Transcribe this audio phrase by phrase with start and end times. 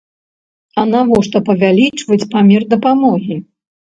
[0.83, 3.37] А навошта павялічваць памер дапамогі?